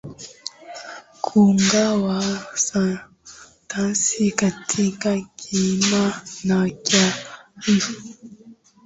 [1.21, 2.23] Kugawa
[2.55, 8.17] sentensi katika kiima na kiarifu